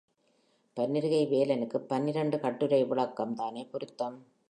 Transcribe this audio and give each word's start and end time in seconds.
பன்னிருகை 0.77 1.27
வேலனுக்குப் 1.27 1.87
பன்னிரண்டு 1.87 2.39
கட்டுரை 2.39 2.83
விளக்கம் 2.83 3.35
தானே 3.35 3.65
பொருத்தம்? 3.65 4.17